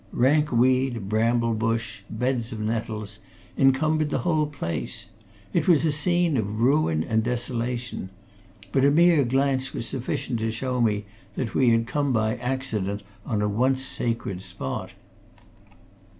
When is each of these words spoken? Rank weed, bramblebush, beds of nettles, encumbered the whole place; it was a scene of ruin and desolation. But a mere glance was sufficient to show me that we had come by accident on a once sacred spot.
Rank 0.13 0.51
weed, 0.51 1.09
bramblebush, 1.09 1.99
beds 2.09 2.51
of 2.51 2.59
nettles, 2.59 3.19
encumbered 3.55 4.09
the 4.09 4.17
whole 4.25 4.47
place; 4.47 5.05
it 5.53 5.67
was 5.67 5.85
a 5.85 5.91
scene 5.91 6.37
of 6.37 6.59
ruin 6.59 7.03
and 7.03 7.23
desolation. 7.23 8.09
But 8.71 8.83
a 8.83 8.89
mere 8.89 9.23
glance 9.23 9.75
was 9.75 9.85
sufficient 9.87 10.39
to 10.39 10.49
show 10.49 10.81
me 10.81 11.05
that 11.35 11.53
we 11.53 11.69
had 11.69 11.85
come 11.85 12.11
by 12.13 12.37
accident 12.37 13.03
on 13.27 13.43
a 13.43 13.47
once 13.47 13.83
sacred 13.83 14.41
spot. 14.41 14.93